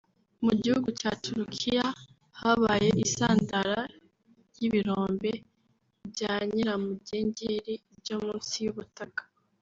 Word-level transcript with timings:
Mu 0.45 0.53
gihugu 0.61 0.89
cya 0.99 1.11
Turukiya 1.23 1.87
habaye 2.41 2.89
isandara 3.05 3.79
ry’ibirombe 4.49 5.31
bya 6.11 6.33
nyiramugengeri 6.51 7.73
byo 8.01 8.15
munsi 8.23 8.55
y’ubutaka 8.65 9.23